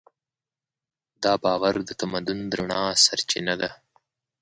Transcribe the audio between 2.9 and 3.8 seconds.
سرچینه ده.